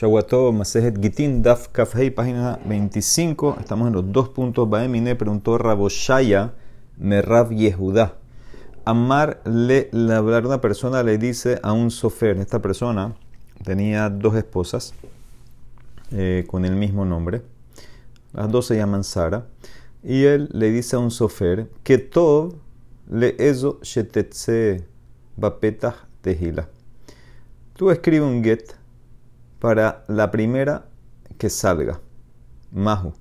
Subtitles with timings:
[0.00, 3.58] Shawato Masejet Gitin Daf Kafhei, página 25.
[3.60, 4.66] Estamos en los dos puntos.
[4.66, 6.54] Baemine preguntó Raboshaya
[6.96, 8.14] Merrav Yehudá.
[8.86, 12.38] Amar le, la una persona le dice a un sofer.
[12.38, 13.14] Esta persona
[13.62, 14.94] tenía dos esposas
[16.12, 17.42] eh, con el mismo nombre.
[18.32, 19.48] Las dos se llaman Sara.
[20.02, 22.54] Y él le dice a un sofer que todo
[23.06, 24.82] le eso shetetze
[25.36, 26.70] bapetah tehila.
[27.74, 28.79] Tú escribe un get
[29.60, 30.86] para la primera
[31.38, 32.00] que salga.
[32.72, 33.12] Mahu.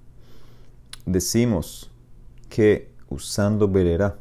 [1.05, 1.91] Decimos
[2.49, 4.17] que usando verera,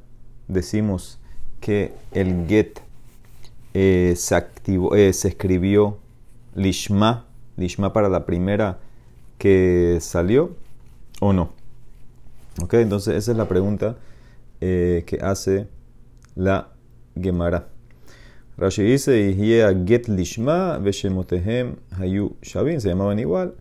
[0.49, 1.19] decimos
[1.61, 2.81] que el get
[3.75, 5.99] eh, eh, se escribió
[6.55, 7.27] lishma,
[7.57, 8.79] lishma para la primera
[9.39, 10.57] que salió
[11.21, 11.53] o no.
[12.63, 13.97] Ok, entonces esa es la pregunta
[14.61, 15.69] eh, que hace
[16.35, 16.71] la
[17.21, 17.69] Gemara.
[18.59, 19.35] Rashi dice,
[19.87, 23.55] get lishma veshemotehem hayu shavin, se llamaban igual.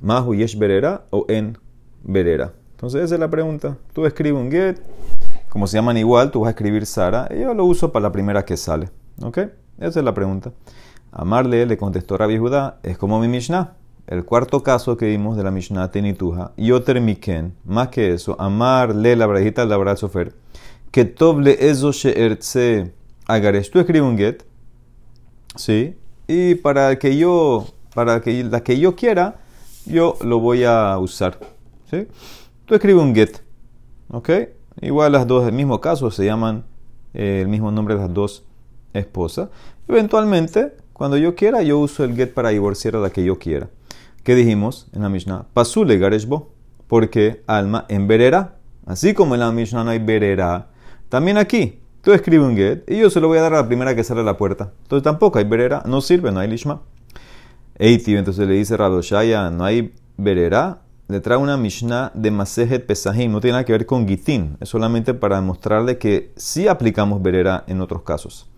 [0.00, 1.58] Mahu yesh berera o en
[2.04, 2.52] berera.
[2.72, 3.76] Entonces esa es la pregunta.
[3.92, 4.80] Tú escribes un get,
[5.48, 8.12] como se llaman igual, tú vas a escribir Sara, y yo lo uso para la
[8.12, 8.90] primera que sale.
[9.22, 9.38] ¿Ok?
[9.78, 10.52] Esa es la pregunta.
[11.10, 13.74] Amarle le contestó Rabbi Judá, es como mi Mishnah.
[14.06, 19.16] El cuarto caso que vimos de la Mishnah Tenituja, Yoter Miken, más que eso, amarle
[19.16, 20.32] la brajita al labrar sofer,
[20.92, 22.92] que toble eso she'ertze
[23.28, 24.44] Agaresh, tú escribes un get,
[25.56, 25.96] ¿sí?
[26.28, 29.40] Y para que yo, para que la que yo quiera,
[29.84, 31.38] yo lo voy a usar,
[31.90, 32.06] ¿sí?
[32.66, 33.42] Tú escribes un get,
[34.10, 34.30] ¿ok?
[34.80, 36.64] Igual las dos, el mismo caso, se llaman
[37.14, 38.44] eh, el mismo nombre las dos
[38.92, 39.48] esposas.
[39.88, 43.70] Eventualmente, cuando yo quiera, yo uso el get para divorciar a la que yo quiera.
[44.22, 45.46] ¿Qué dijimos en la Mishnah?
[45.52, 46.52] Pasule gareshbo,
[46.86, 48.58] porque alma en verera.
[48.86, 50.68] Así como en la Mishnah no hay verera,
[51.08, 53.66] también aquí Tú escribes un get y yo se lo voy a dar a la
[53.66, 54.72] primera que sale a la puerta.
[54.82, 56.82] Entonces tampoco hay verera, no sirve, no hay lishma.
[57.80, 60.82] Eiti, entonces le dice Radoshaya, no hay verera.
[61.08, 64.68] Le trae una Mishnah de Masejet Pesahim, no tiene nada que ver con Gitin, es
[64.68, 68.48] solamente para demostrarle que sí aplicamos verera en otros casos.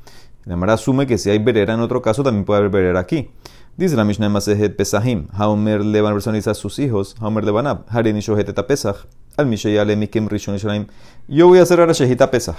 [0.44, 3.30] La Mara asume que si hay verera en otro caso, también puede haber verera aquí.
[3.78, 7.44] Dice la Mishnah de Masejet Pesahim, Haomer le van a personalizar a sus hijos, Haomer
[7.44, 9.06] le van a Harini Shoheteta Pesach,
[9.38, 10.58] al Mishayale Mikem Rishon
[11.28, 12.56] Yo voy a hacer ahora Shehita Pesach.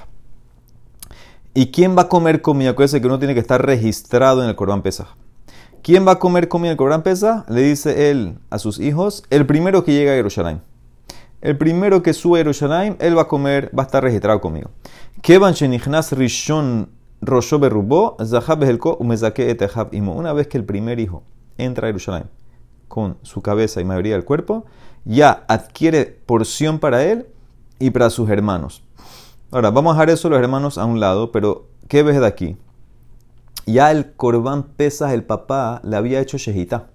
[1.59, 2.69] ¿Y quién va a comer comida?
[2.69, 5.07] Acuérdense que uno tiene que estar registrado en el Corban Pesaj.
[5.83, 7.49] ¿Quién va a comer comida en el Corban Pesaj?
[7.49, 10.61] Le dice él a sus hijos, el primero que llega a Jerusalén.
[11.41, 14.69] El primero que sube a Jerusalén, él va a comer, va a estar registrado conmigo.
[16.11, 16.89] rishon
[20.15, 21.23] Una vez que el primer hijo
[21.57, 22.29] entra a Jerusalén
[22.87, 24.63] con su cabeza y mayoría del cuerpo,
[25.03, 27.27] ya adquiere porción para él
[27.79, 28.81] y para sus hermanos.
[29.51, 32.55] Ahora, vamos a dejar eso los hermanos a un lado, pero ¿qué ves de aquí?
[33.65, 36.89] Ya el Corbán Pesas, el papá, le había hecho Shehita.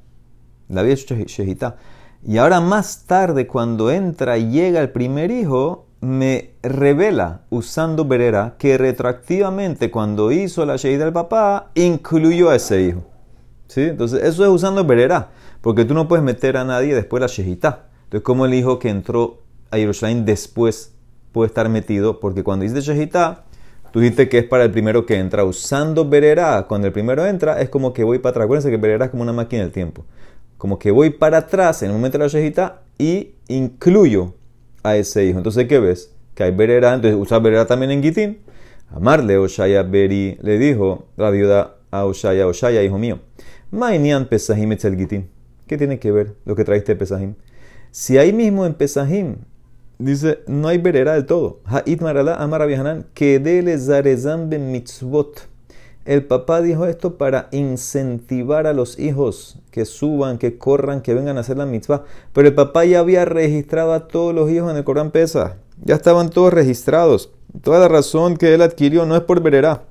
[0.68, 1.78] Le había hecho Shehita.
[2.24, 8.54] Y ahora más tarde, cuando entra y llega el primer hijo, me revela, usando Berera,
[8.56, 13.02] que retroactivamente cuando hizo la Shehita del papá, incluyó a ese hijo.
[13.66, 13.80] ¿Sí?
[13.80, 17.32] Entonces, eso es usando Berera, porque tú no puedes meter a nadie después de la
[17.32, 17.86] Shehita.
[18.04, 20.93] Entonces, como el hijo que entró a Jerusalén después
[21.34, 23.44] puede esestar metido, porque cuando dice Shehita,
[23.90, 25.44] tú dijiste que es para el primero que entra.
[25.44, 28.44] Usando Berera, cuando el primero entra, es como que voy para atrás.
[28.44, 30.06] Acuérdense que Berera es como una máquina del tiempo.
[30.56, 34.34] Como que voy para atrás en el momento de la Shehita y incluyo
[34.84, 35.38] a ese hijo.
[35.38, 36.14] Entonces, ¿qué ves?
[36.34, 38.38] Que hay Berera, entonces usa Berera también en Gitín.
[38.90, 43.18] Amarle Oshaya Beri le dijo la viuda a Oshaya, Oshaya, hijo mío,
[43.72, 45.28] Mainian Pesahim Gitín.
[45.66, 47.34] ¿Qué tiene que ver lo que traiste Pesahim?
[47.90, 49.38] Si ahí mismo en Pesahim
[49.98, 51.60] Dice, no hay verera del todo.
[51.64, 52.66] Ha'it marala amar
[53.14, 55.48] que dele zarezam ben mitzvot.
[56.04, 61.38] El papá dijo esto para incentivar a los hijos que suban, que corran, que vengan
[61.38, 62.04] a hacer la mitzvah.
[62.32, 65.56] Pero el papá ya había registrado a todos los hijos en el Corán Pesa.
[65.82, 67.30] Ya estaban todos registrados.
[67.62, 69.84] Toda la razón que él adquirió no es por verera.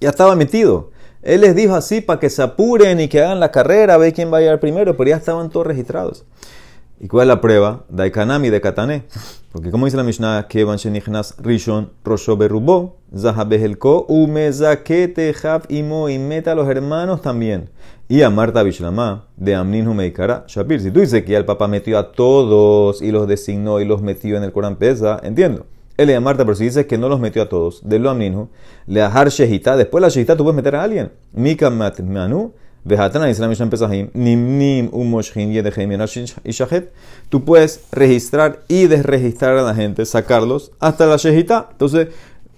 [0.00, 0.90] Ya estaba metido.
[1.22, 4.32] Él les dijo así para que se apuren y que hagan la carrera, ve quién
[4.32, 6.24] va a llegar primero, pero ya estaban todos registrados.
[7.00, 7.84] ¿Y cuál es la prueba?
[7.88, 9.04] Daikanami de Katané.
[9.52, 16.08] Porque como dice la Mishnah, que van shenichnas rishon rosho berubo, zahabehelko, umezakete haf imo
[16.08, 17.70] y meta a los hermanos también.
[18.08, 20.80] Y a Marta Bishlama de Amnin Humeikara Shapir.
[20.80, 24.00] Si tú dices que ya el papá metió a todos y los designó y los
[24.02, 25.66] metió en el Corán Pesa, entiendo.
[25.96, 28.10] Él le a Marta, pero si dices que no los metió a todos, de lo
[28.10, 28.48] Amninhu,
[28.86, 31.12] le ajar Shehita, después la Shehita tú puedes meter a alguien.
[31.32, 32.52] Mika Manu,
[37.28, 41.68] Tú puedes registrar y desregistrar a la gente, sacarlos hasta la Shehita.
[41.72, 42.08] Entonces,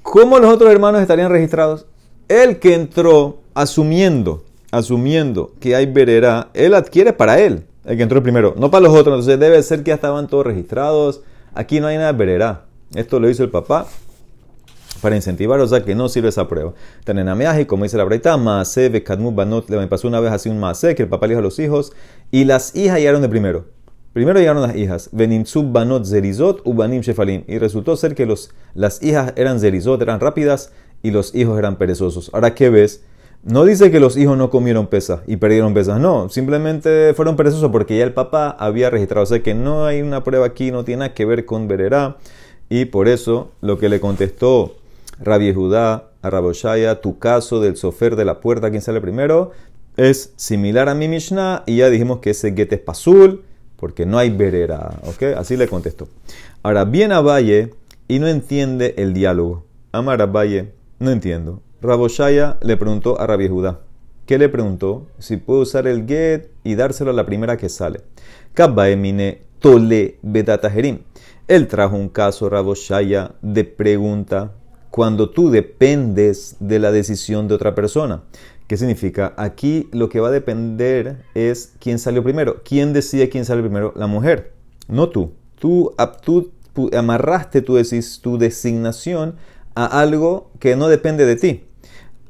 [0.02, 1.86] ¿cómo los otros hermanos estarían registrados?
[2.28, 4.42] El que entró asumiendo,
[4.72, 8.92] asumiendo que hay verera, él adquiere para él, el que entró primero, no para los
[8.92, 9.20] otros.
[9.20, 11.20] Entonces debe ser que ya estaban todos registrados.
[11.54, 12.64] Aquí no hay nada de verera.
[12.94, 13.86] Esto lo hizo el papá
[15.00, 16.74] para incentivar, o sea que no sirve esa prueba.
[17.58, 20.94] y como dice la breita, Maase, Bekadmu, Banot, le pasó una vez así un Maase,
[20.94, 21.92] que el papá le dijo a los hijos,
[22.30, 23.66] y las hijas llegaron de primero.
[24.12, 29.02] Primero llegaron las hijas, Benimsub Banot Zerizot, Ubanim Shefalim, y resultó ser que los, las
[29.02, 30.72] hijas eran Zerizot, eran rápidas,
[31.02, 32.30] y los hijos eran perezosos.
[32.32, 33.04] Ahora, ¿qué ves?
[33.42, 37.70] No dice que los hijos no comieron pesas y perdieron pesas, no, simplemente fueron perezosos
[37.70, 39.22] porque ya el papá había registrado.
[39.22, 42.16] O sea que no hay una prueba aquí, no tiene nada que ver con Bererá.
[42.68, 44.74] Y por eso lo que le contestó
[45.20, 49.52] Rabbi Judá a Raboshaya, tu caso del sofer de la puerta, quien sale primero,
[49.96, 53.44] es similar a mi Mishnah y ya dijimos que ese get es pasul
[53.76, 54.98] porque no hay verera.
[55.04, 55.36] ¿ok?
[55.36, 56.08] Así le contestó.
[56.62, 57.74] Ahora, viene a Valle
[58.08, 59.64] y no entiende el diálogo.
[59.92, 61.62] Amar a Valle, no entiendo.
[61.80, 63.80] Raboshaya le preguntó a Rabbi Judá.
[64.26, 65.06] ¿Qué le preguntó?
[65.18, 68.00] Si puede usar el get y dárselo a la primera que sale.
[68.54, 70.98] Kabbaemine tole bedatajerim.
[71.46, 74.52] Él trajo un caso, Raboshaya, de pregunta
[74.96, 78.22] cuando tú dependes de la decisión de otra persona.
[78.66, 79.34] ¿Qué significa?
[79.36, 82.62] Aquí lo que va a depender es quién salió primero.
[82.64, 83.92] ¿Quién decide quién sale primero?
[83.94, 84.54] La mujer,
[84.88, 85.34] no tú.
[85.60, 85.94] Tú,
[86.24, 86.50] tú
[86.96, 87.78] amarraste tu,
[88.22, 89.34] tu designación
[89.74, 91.64] a algo que no depende de ti.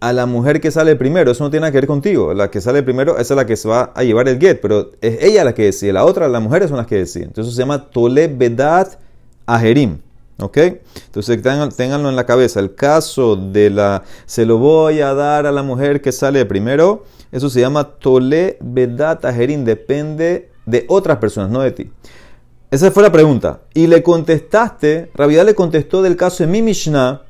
[0.00, 2.34] A la mujer que sale primero, eso no tiene nada que ver contigo.
[2.34, 4.90] La que sale primero, esa es la que se va a llevar el get, pero
[5.02, 5.92] es ella la que decide.
[5.92, 7.28] La otra, las mujeres son las que deciden.
[7.28, 8.98] Entonces se llama Tole Bedat
[9.46, 9.98] Ajerim.
[10.38, 10.58] ¿Ok?
[11.06, 11.40] Entonces
[11.76, 12.60] ténganlo en la cabeza.
[12.60, 17.04] El caso de la se lo voy a dar a la mujer que sale primero,
[17.32, 21.90] eso se llama tole bedat ajerin, depende de otras personas, no de ti.
[22.70, 23.60] Esa fue la pregunta.
[23.72, 27.22] Y le contestaste, Rabidah le contestó del caso de mi Mishnah,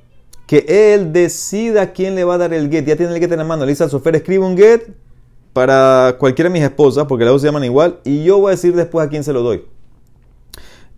[0.47, 0.64] que
[0.94, 2.87] él decida quién le va a dar el get.
[2.87, 3.64] Ya tiene el get en la mano.
[3.64, 4.88] Le dice al sofer, escribe un get
[5.53, 8.50] para cualquiera de mis esposas, porque las dos se llaman igual, y yo voy a
[8.53, 9.64] decir después a quién se lo doy.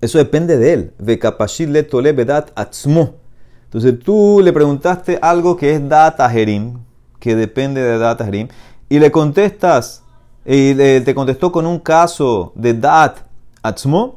[0.00, 0.92] Eso depende de él.
[0.98, 3.16] Le tole bedat atzmo.
[3.64, 6.78] Entonces tú le preguntaste algo que es data jerim,
[7.18, 8.48] que depende de data jerim,
[8.88, 10.04] y le contestas,
[10.46, 13.18] y te contestó con un caso de dat
[13.62, 14.16] atzmo,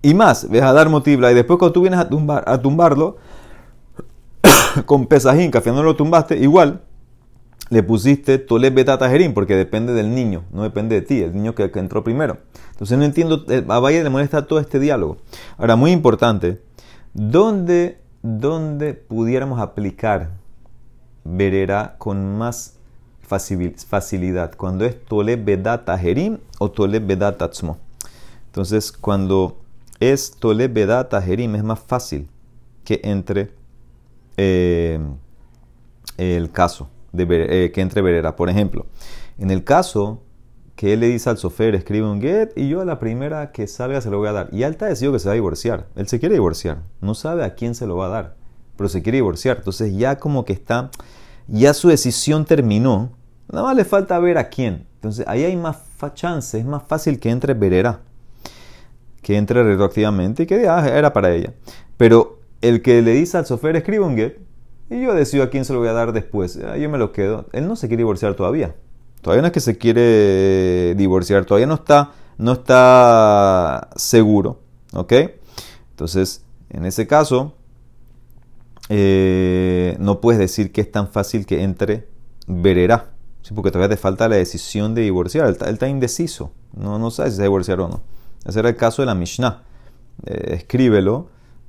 [0.00, 3.18] y más, ves a dar motivla, y después cuando tú vienes a, tumbar, a tumbarlo,
[4.86, 6.80] con pesajín, que no lo tumbaste, igual,
[7.72, 11.54] le pusiste tole betata jerim, porque depende del niño, no depende de ti, el niño
[11.54, 12.36] que, entró primero.
[12.72, 15.16] Entonces no entiendo, eh, a Valle le molesta todo este diálogo.
[15.56, 16.60] Ahora, muy importante,
[17.14, 20.32] ¿dónde, dónde pudiéramos aplicar
[21.24, 22.76] verera con más
[23.26, 24.54] facilidad?
[24.54, 27.78] Cuando es tole bedata jerim o tole bedata tzmo.
[28.48, 29.62] Entonces, cuando
[29.98, 32.28] es tole bedata jerim es más fácil
[32.84, 33.50] que entre
[34.36, 35.00] eh,
[36.18, 38.36] el caso eh, que entre verera.
[38.36, 38.86] Por ejemplo,
[39.38, 40.22] en el caso
[40.76, 43.66] que él le dice al sofer, escribe un get y yo a la primera que
[43.66, 44.48] salga se lo voy a dar.
[44.52, 45.86] Y Alta decidió que se va a divorciar.
[45.96, 46.82] Él se quiere divorciar.
[47.00, 48.36] No sabe a quién se lo va a dar,
[48.76, 49.58] pero se quiere divorciar.
[49.58, 50.90] Entonces ya como que está,
[51.46, 53.12] ya su decisión terminó.
[53.50, 54.86] Nada más le falta ver a quién.
[54.94, 55.78] Entonces ahí hay más
[56.14, 58.00] chance, es más fácil que entre verera.
[59.22, 61.52] Que entre retroactivamente y que diga, ah, era para ella.
[61.96, 64.38] Pero el que le dice al sofer, escribe un get,
[64.92, 66.58] y yo decido a quién se lo voy a dar después.
[66.64, 67.46] Ah, yo me lo quedo.
[67.52, 68.74] Él no se quiere divorciar todavía.
[69.22, 71.44] Todavía no es que se quiere divorciar.
[71.44, 74.60] Todavía no está, no está seguro.
[74.92, 75.12] ¿Ok?
[75.90, 77.54] Entonces, en ese caso,
[78.88, 82.08] eh, no puedes decir que es tan fácil que entre
[82.46, 83.10] vererá.
[83.42, 83.54] ¿sí?
[83.54, 85.46] Porque todavía te falta la decisión de divorciar.
[85.46, 86.52] Él está, indeciso.
[86.74, 88.02] No, no sabe si se va a divorciar o no.
[88.44, 89.62] Ese era el caso de la Mishnah.
[90.26, 91.28] Eh, escríbelo.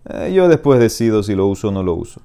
[0.09, 2.21] Eh, yo después decido si lo uso o no lo uso.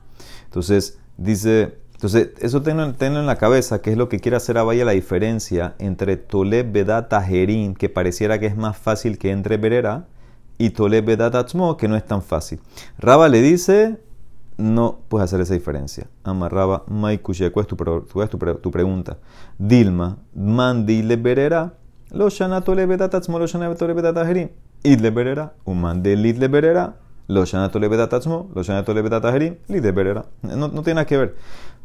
[0.49, 4.85] Entonces, dice, entonces, eso tenlo, en la cabeza, que es lo que quiere hacer Abaya
[4.85, 10.07] la diferencia entre Toleb Bedat Tajerim, que pareciera que es más fácil que entre Berera,
[10.59, 12.61] y Toleb Bedat Atzmo, que no es tan fácil.
[12.99, 13.99] Raba le dice,
[14.57, 16.07] no puedes hacer esa diferencia.
[16.23, 19.19] Amarraba, Maikushe, ¿cuál es tu, tu, pregunta?
[19.59, 21.75] Dilma, Mandi le Berera,
[22.11, 24.51] lo shana Toleb Bedat Atzmo, lo shana Toleb Bedat Tajerim.
[24.85, 26.95] Idle Berera, un mande le Berera,
[27.29, 30.25] lo shanato le lo shanato le li de berera.
[30.43, 31.35] No, no tiene nada que ver.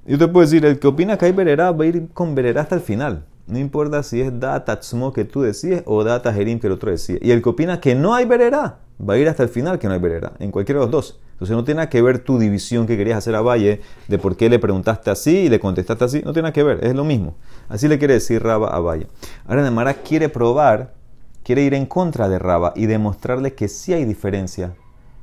[0.06, 2.62] Yo te puedo decir, el que opina que hay berera va a ir con berera
[2.62, 3.26] hasta el final.
[3.46, 7.20] No importa si es datatzmo que tú decides o datajerim que el otro decide.
[7.22, 9.88] Y el que opina que no hay berera va a ir hasta el final que
[9.88, 10.32] no hay berera.
[10.40, 11.20] En cualquiera de los dos.
[11.34, 14.38] Entonces no tiene nada que ver tu división que querías hacer a Valle de por
[14.38, 16.22] qué le preguntaste así y le contestaste así.
[16.24, 16.86] No tiene nada que ver.
[16.86, 17.36] Es lo mismo.
[17.68, 19.08] Así le quiere decir Raba a Valle.
[19.46, 20.94] Ahora Nemara quiere probar,
[21.44, 24.74] quiere ir en contra de Raba y demostrarle que sí hay diferencia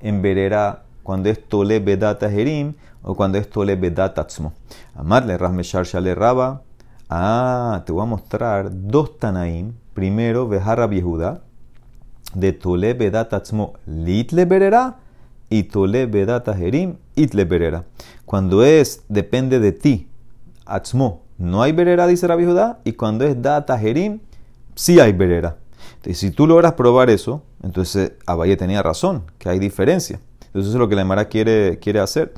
[0.01, 4.53] en verera cuando es tole bedata jerim o cuando es tole bedata tzmo.
[4.95, 6.63] Amarle rasmeshar shale raba,
[7.13, 9.73] Ah, te voy a mostrar dos Tanaim.
[9.95, 11.43] Primero, Bejarra Yehuda,
[12.35, 14.99] de Tole Bedat Atzmo Litle Berera
[15.49, 17.85] y Tole Bedat Ajerim Itle Berera.
[18.25, 20.09] Cuando es, depende de ti,
[20.65, 24.21] Atzmo, no hay Berera, dice Rabbi Judá, y cuando es Data Jerim,
[24.77, 25.57] sí hay Berera.
[26.01, 30.19] Entonces, si tú logras probar eso, entonces Abaye tenía razón, que hay diferencia.
[30.47, 32.33] Entonces, eso es lo que la Emara quiere, quiere hacer.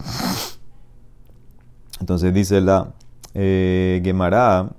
[2.00, 2.92] Entonces, dice la
[3.34, 4.70] eh, Gemara,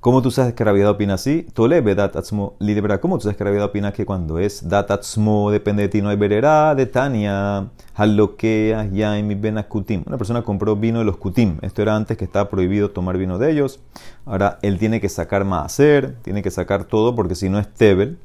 [0.00, 1.46] ¿Cómo tú sabes que Rabiedad opina así?
[1.54, 3.00] Tole dat atzmo lidebra.
[3.00, 6.10] ¿Cómo tú sabes que Rabiedad opina que cuando es dat atzmo depende de ti no
[6.10, 10.04] hay verera de Tania halokea yaim ben kutim?
[10.06, 11.58] Una persona compró vino de los kutim.
[11.62, 13.80] Esto era antes que estaba prohibido tomar vino de ellos.
[14.26, 18.18] Ahora él tiene que sacar maaser, tiene que sacar todo porque si no es tebel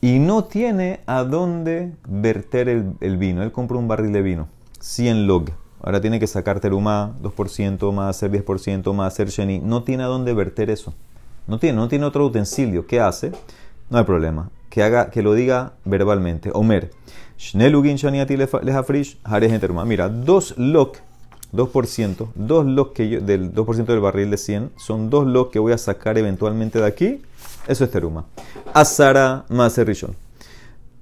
[0.00, 3.42] y no tiene a dónde verter el, vino.
[3.42, 4.48] Él compró un barril de vino,
[4.80, 5.63] 100 log.
[5.84, 9.58] Ahora tiene que sacar terumá, 2%, más hacer 10%, más hacer sheni.
[9.58, 10.94] No tiene a dónde verter eso.
[11.46, 12.86] No tiene, no tiene otro utensilio.
[12.86, 13.32] ¿Qué hace?
[13.90, 14.48] No hay problema.
[14.70, 16.50] Que, haga, que lo diga verbalmente.
[16.54, 16.90] Omer.
[19.84, 20.96] Mira, dos lok,
[21.52, 25.58] 2%, dos lok que yo, del 2% del barril de 100, son dos lok que
[25.58, 27.20] voy a sacar eventualmente de aquí.
[27.68, 28.24] Eso es teruma.
[28.72, 30.16] Azara más rishon.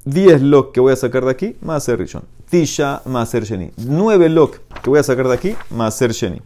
[0.04, 2.22] 10 lok que voy a sacar de aquí, más rishon.
[2.50, 3.70] Tisha más sheni.
[3.76, 6.40] 9 lok que voy a sacar de aquí, más sheni.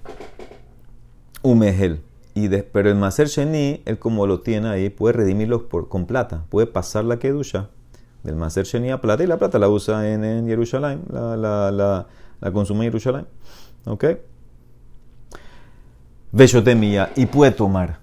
[1.43, 2.01] Umehel.
[2.37, 6.45] Y pero el Maser Sheni, él como lo tiene ahí, puede redimirlo por, con plata.
[6.51, 7.71] Puede pasar la Kedusha
[8.25, 11.35] del Maser Sheni a plata y la plata la usa en, en Jerusalén, la,
[11.71, 13.27] la, consume en Jerusalén.
[13.87, 14.05] ¿Ok?
[16.31, 18.01] Beshotemía y puede tomar.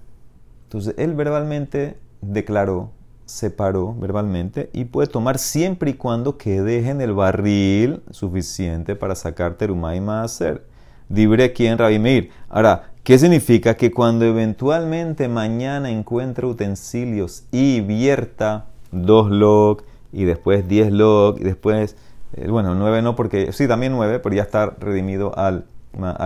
[0.64, 2.90] Entonces él verbalmente declaró,
[3.26, 9.54] separó verbalmente y puede tomar siempre y cuando quede en el barril suficiente para sacar
[9.54, 10.64] terumá y Maser.
[11.08, 13.74] Dibre quien Rabbi Ahora, ¿Qué significa?
[13.74, 21.44] Que cuando eventualmente mañana encuentre utensilios y vierta dos log y después 10 log y
[21.44, 21.96] después,
[22.32, 25.50] eh, bueno, 9 no porque, sí, también 9, pero ya está redimido a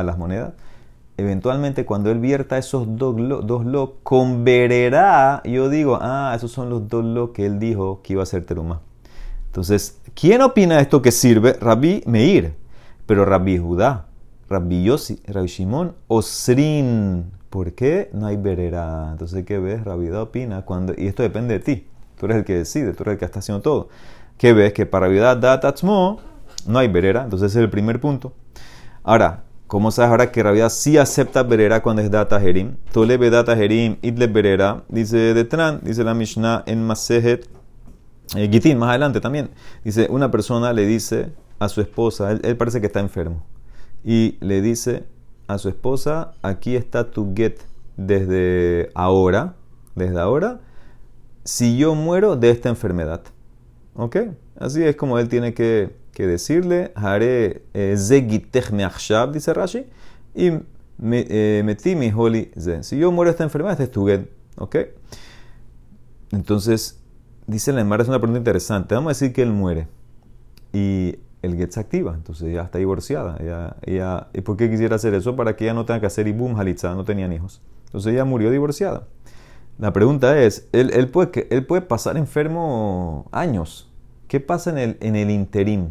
[0.05, 0.53] las monedas.
[1.19, 6.89] Eventualmente cuando él vierta esos dos, dos log, convererá, yo digo, ah, esos son los
[6.89, 8.81] dos log que él dijo que iba a ser teruma.
[9.47, 11.55] Entonces, ¿quién opina esto que sirve?
[11.55, 12.55] Rabbi Meir,
[13.07, 14.09] pero Rabbi Judá
[14.49, 17.33] Rabbi Yossi, Rabbi Shimon, Osrin.
[17.51, 19.09] ¿Por qué no hay verera?
[19.13, 19.85] Entonces, ¿qué ves?
[19.85, 21.87] Rabbi opina cuando, y esto depende de ti.
[22.19, 23.89] Tú eres el que decide, tú eres el que está haciendo todo.
[24.39, 24.73] ¿Qué ves?
[24.73, 25.21] Que para Rabbi
[25.61, 26.21] tatzmo
[26.67, 27.25] no hay verera.
[27.25, 28.33] Entonces, ese es el primer punto.
[29.03, 32.75] Ahora, ¿cómo sabes ahora que Rabbi sí acepta verera cuando es data jerim?
[32.93, 34.83] Tolebe data jerim, idle verera.
[34.89, 37.49] Dice Detran, dice la Mishnah en Masejet.
[38.35, 39.51] Eh, Gitin, más adelante también.
[39.85, 43.45] Dice, una persona le dice a su esposa, él parece que está enfermo
[44.05, 45.05] y le dice
[45.47, 47.59] a su esposa, aquí está tu get
[47.97, 49.55] desde ahora,
[49.95, 50.61] desde ahora,
[51.45, 53.23] si yo muero de esta enfermedad.
[53.95, 54.17] ¿Ok?
[54.59, 55.97] Así es como él tiene que,
[56.27, 59.87] decirle, haré eh, zegitech meachshab, dice Rashi,
[60.35, 60.53] y
[61.01, 62.83] eh, metí mi holy zen.
[62.85, 64.29] Si yo muero esta enfermedad, este es tu get.
[64.57, 64.77] ¿Ok?
[66.33, 67.01] Entonces,
[67.47, 68.95] dice la Emara, es una pregunta interesante.
[68.95, 69.89] Vamos a decir que él muere.
[70.73, 73.39] Y el get se activa, entonces ya está divorciada.
[74.33, 75.37] ¿Y por qué quisiera hacer eso?
[75.37, 77.63] Para que ella no tenga que hacer ibum halitza, no tenían hijos.
[77.87, 79.07] Entonces ella murió divorciada.
[79.79, 83.89] La pregunta es, ¿él, él, puede, él puede pasar enfermo años.
[84.27, 85.91] ¿Qué pasa en el, en el interim?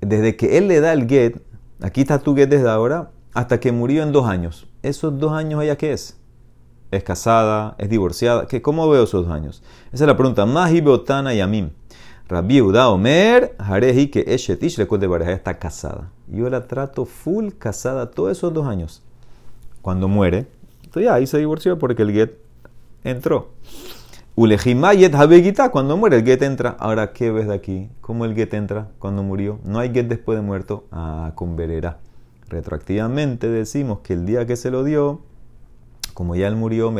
[0.00, 1.40] Desde que él le da el get,
[1.80, 4.66] aquí está tu get desde ahora, hasta que murió en dos años.
[4.82, 6.16] ¿Esos dos años ella qué es?
[6.90, 7.74] ¿Es casada?
[7.78, 8.46] ¿Es divorciada?
[8.46, 9.62] ¿Qué, ¿Cómo veo esos dos años?
[9.92, 10.46] Esa es la pregunta.
[10.46, 11.70] Mahi Beotana y Amim.
[12.28, 16.10] Rabbi Uda Omer, Hareji que Eshetish le de pareja está casada.
[16.26, 19.02] Yo la trato full casada todos esos dos años.
[19.80, 20.46] Cuando muere,
[20.84, 22.32] entonces ya ahí se divorció porque el get
[23.02, 23.48] entró.
[24.40, 26.76] Ulejimayet Habegita, cuando muere el get entra.
[26.78, 27.90] Ahora, ¿qué ves de aquí?
[28.00, 29.58] ¿Cómo el get entra cuando murió?
[29.64, 30.84] No hay get después de muerto.
[30.92, 31.98] Ah, con verera.
[32.48, 35.22] Retroactivamente decimos que el día que se lo dio,
[36.14, 36.94] como ya él murió,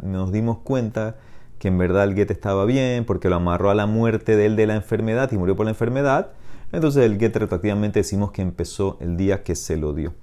[0.00, 1.16] nos dimos cuenta
[1.58, 4.56] que en verdad el get estaba bien, porque lo amarró a la muerte de él
[4.56, 6.28] de la enfermedad y murió por la enfermedad.
[6.72, 10.14] Entonces el get retroactivamente decimos que empezó el día que se lo dio.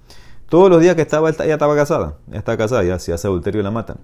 [0.48, 2.16] Todos los días que estaba, ella estaba casada.
[2.26, 3.98] Ya está casada, ya si hace adulterio la matan.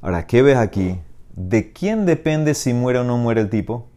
[0.00, 0.98] Ahora, ¿qué ves aquí?
[1.36, 3.88] ¿De quién depende si muere o no muere el tipo?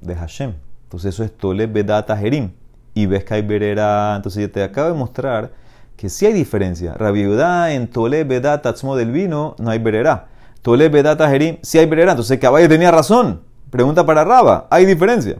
[0.00, 0.54] De Hashem.
[0.84, 2.50] Entonces eso es Tole Bedata Jerim.
[2.94, 4.14] Y ves que hay verera.
[4.16, 5.52] Entonces yo te acabo de mostrar
[5.96, 6.94] que sí hay diferencia.
[6.94, 10.26] Rabiudá en Tole Bedata Tzmo del vino no hay verera.
[10.62, 12.12] Tole Bedata Jerim, si hay Berera.
[12.12, 13.42] Entonces Caballo tenía razón.
[13.70, 15.36] Pregunta para Raba, ¿hay diferencia?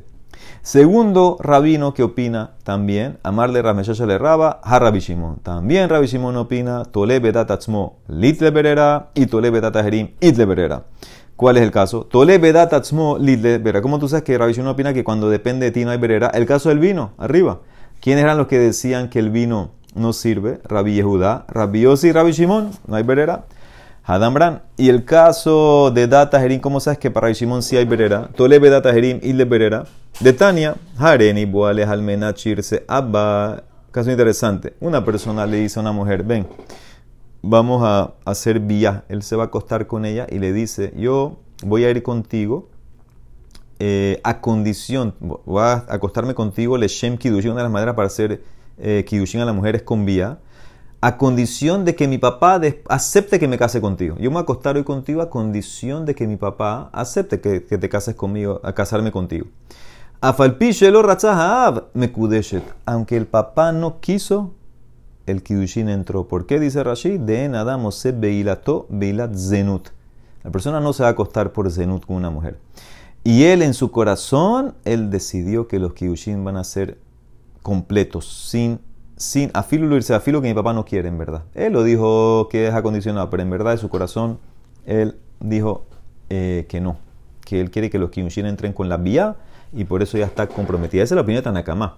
[0.64, 5.40] Segundo rabino que opina también, amarle Rameshasha le raba, ha Rabbi Shimon.
[5.40, 10.84] También Rabbi Shimon opina, tole bedat atzmo litle berera y tole bedat ajerim itle berera.
[11.36, 12.04] ¿Cuál es el caso?
[12.04, 13.82] Tole bedat atzmo litle berera.
[13.82, 16.28] ¿Cómo tú sabes que Rabbi Shimon opina que cuando depende de ti no hay berera?
[16.28, 17.60] El caso del vino, arriba.
[18.00, 20.60] ¿Quiénes eran los que decían que el vino no sirve?
[20.64, 23.46] Rabbi Yehuda, Rabbi Yossi Rabbi Shimon, no hay berera.
[24.04, 24.62] Hadambran.
[24.76, 28.28] Y el caso de Data Jerim, ¿cómo sabes que para Shimon sí hay berera?
[28.36, 29.84] Tolebe Data Jerim y le berera.
[30.20, 33.64] De Tania, Hareni, Boales, Almena, Chirse, Abba.
[33.90, 34.74] Caso interesante.
[34.80, 36.46] Una persona le dice a una mujer, ven,
[37.44, 39.04] vamos a hacer vía.
[39.08, 42.68] Él se va a acostar con ella y le dice, yo voy a ir contigo
[43.80, 48.06] eh, a condición, voy a acostarme contigo, le Shem Kidushin, una de las maneras para
[48.06, 48.42] hacer
[48.78, 50.38] eh, Kidushin a las mujeres con vía,
[51.00, 54.16] a condición de que mi papá acepte que me case contigo.
[54.16, 57.60] Yo me voy a acostar hoy contigo a condición de que mi papá acepte que,
[57.60, 59.46] te cases conmigo, a casarme contigo.
[61.92, 62.10] me
[62.86, 64.54] Aunque el papá no quiso,
[65.26, 66.28] el Kidushin entró.
[66.28, 67.18] ¿Por qué dice Rashi?
[67.18, 67.78] De nada
[68.16, 69.88] beilato beilat zenut.
[70.42, 72.58] La persona no se va a acostar por zenut con una mujer.
[73.24, 76.98] Y él en su corazón, él decidió que los Kiyushin van a ser
[77.62, 78.80] completos, sin,
[79.16, 81.44] sin afilo irse afilo que mi papá no quiere, en verdad.
[81.54, 84.38] Él lo dijo que es acondicionado, pero en verdad en su corazón,
[84.84, 85.86] él dijo
[86.28, 86.98] eh, que no,
[87.46, 89.36] que él quiere que los Kiyushin entren con la vía
[89.72, 91.02] y por eso ya está comprometida.
[91.02, 91.96] Esa es la opinión de Tanakama.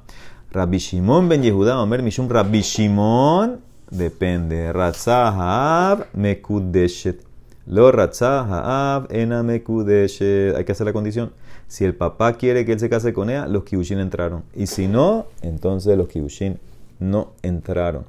[0.56, 3.60] Rabbi Shimon ben Yehuda, Omer Mishum, Rabbi Shimon,
[3.90, 4.72] depende.
[4.72, 7.20] Ratzahab mekudeshet.
[7.66, 11.32] Lo ha'av Hay que hacer la condición.
[11.68, 14.44] Si el papá quiere que él se case con ella, los kibushin entraron.
[14.54, 16.58] Y si no, entonces los kibushin
[17.00, 18.06] no entraron.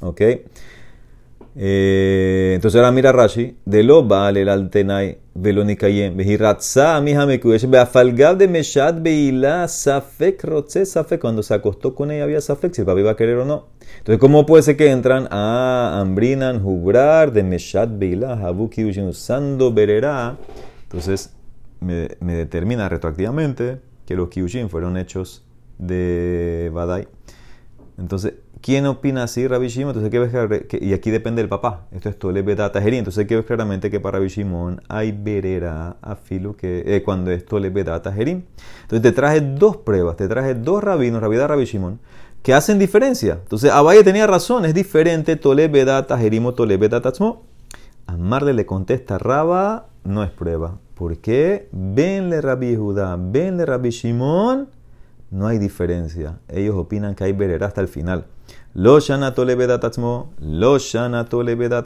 [0.00, 0.20] ¿Ok?
[1.54, 8.38] Eh, entonces ahora mira Rashi, de lo vale el altenai velonikayem, vejiratza mija mekudesh, beafalgab
[8.38, 12.86] de meshat beila safek rotze safek, cuando se acostó con ella había safek, si el
[12.86, 13.66] papá iba a querer o no.
[13.98, 20.38] Entonces, ¿cómo puede ser que entran a ambrinan, jubrar, de meshat beila, habuki usando berera?
[20.84, 21.34] Entonces,
[21.80, 25.44] me, me, determina retroactivamente que los kiushin fueron hechos
[25.78, 27.08] de Badai.
[27.98, 29.48] Entonces, ¿Quién opina así?
[29.48, 29.88] Rabbi Shimon.
[29.88, 31.86] Entonces, ¿qué ves y aquí depende del papá.
[31.90, 35.96] Esto es Tole Bedata Entonces, hay que ver claramente que para Rabbi Shimon hay verera
[36.00, 40.16] a filo que, eh, cuando es Tole Bedata Entonces, te traje dos pruebas.
[40.16, 41.98] Te traje dos rabinos, Rabbi Rabbi Shimon,
[42.44, 43.40] que hacen diferencia.
[43.42, 44.64] Entonces, Abaye tenía razón.
[44.64, 47.12] Es diferente Tole Bedata o Tole Bedata
[48.06, 50.78] Amarle le contesta Raba, no es prueba.
[50.94, 51.68] ¿Por qué?
[51.72, 54.68] Venle Rabbi Judá, venle Rabbi Shimon.
[55.32, 56.38] No hay diferencia.
[56.46, 58.26] Ellos opinan que hay verera hasta el final.
[58.74, 61.44] Lo shanato lo shanato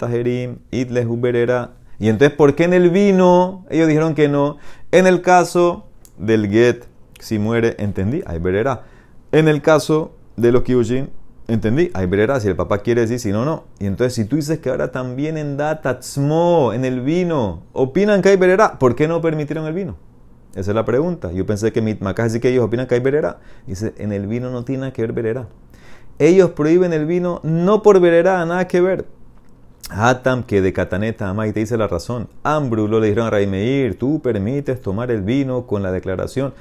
[0.08, 1.72] jerim, itlehu berera.
[1.98, 3.66] Y entonces, ¿por qué en el vino?
[3.70, 4.58] Ellos dijeron que no.
[4.92, 6.84] En el caso del get,
[7.18, 8.84] si muere, entendí, hay verera.
[9.32, 11.10] En el caso de los kiushin,
[11.48, 12.38] entendí, hay verera.
[12.38, 13.64] Si el papá quiere decir, si no, no.
[13.80, 18.28] Y entonces, si tú dices que ahora también en datatzmo, en el vino, opinan que
[18.28, 19.96] hay verera, ¿por qué no permitieron el vino?
[20.54, 21.32] Esa es la pregunta.
[21.32, 23.38] Yo pensé que mi macá sí que ellos opinan que hay verera.
[23.66, 25.48] Dice, en el vino no tiene que ver verera
[26.18, 29.06] ellos prohíben el vino no por verera, nada que ver.
[29.90, 32.28] Hatam que de Cataneta y te dice la razón.
[32.42, 36.54] Ambrulo le dijeron a Raimeir, tú permites tomar el vino con la declaración.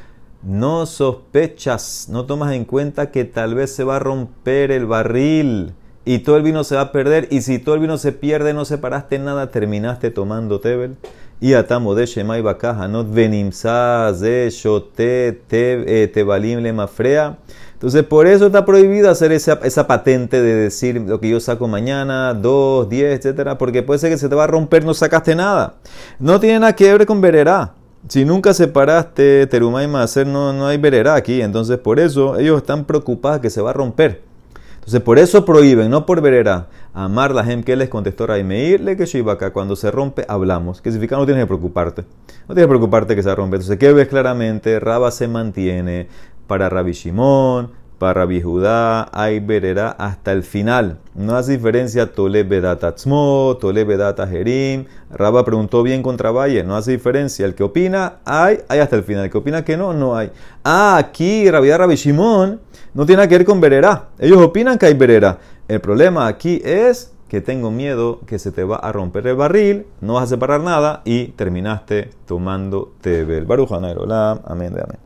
[0.44, 5.74] No sospechas, no tomas en cuenta que tal vez se va a romper el barril
[6.06, 7.28] y todo el vino se va a perder.
[7.32, 10.98] Y si todo el vino se pierde, no separaste nada, terminaste tomando tebel.
[11.42, 17.38] Y atamo de Shemai Bakaja, no venimsa de shote eh, tebalim le mafrea.
[17.74, 21.68] Entonces, por eso está prohibido hacer esa, esa, patente de decir lo que yo saco
[21.68, 25.36] mañana, dos, diez, etcétera, porque puede ser que se te va a romper, no sacaste
[25.36, 25.76] nada.
[26.20, 27.74] No tiene nada que ver con vererá.
[28.08, 31.42] Si nunca separaste terumá y no, no hay vererá aquí.
[31.42, 34.25] Entonces, por eso ellos están preocupados que se va a romper.
[34.86, 36.68] Entonces, por eso prohíben, no por vererá.
[36.94, 40.80] Amar la gente que les contestó Raimeir, le que acá cuando se rompe, hablamos.
[40.80, 41.18] ¿Qué significa?
[41.18, 42.04] No tienes que preocuparte.
[42.48, 43.56] No tienes que preocuparte que se rompe.
[43.56, 44.80] Entonces, ¿qué ves claramente?
[44.80, 46.08] Raba se mantiene
[46.46, 51.00] para Rabbi Shimon, para Rabbi Judá, hay verera hasta el final.
[51.16, 54.86] No hace diferencia Tole Bedata Tzmo, Tole Bedata Jerim.
[55.10, 57.48] Rabba preguntó bien contra Valle, no hace diferencia.
[57.48, 59.26] El que opina, hay, hay hasta el final.
[59.26, 60.30] El que opina que no, no hay.
[60.64, 62.60] Ah, aquí Rabbi Rabbi Shimon
[62.96, 64.10] no tiene nada que ver con verera.
[64.18, 65.38] Ellos opinan que hay verera.
[65.68, 69.86] El problema aquí es que tengo miedo que se te va a romper el barril,
[70.02, 73.46] no vas a separar nada y terminaste tomando tebel.
[73.46, 75.05] Baruch Amén de amén.